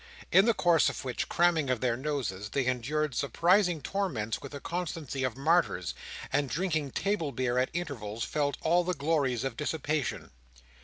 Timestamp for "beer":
7.31-7.59